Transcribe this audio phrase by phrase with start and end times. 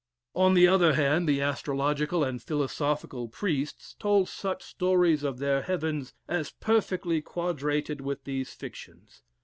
[0.33, 6.11] "On the other hand, the astrological and philosophical priests told such stories of their heavens
[6.27, 9.21] as perfectly quadrated with these fictions.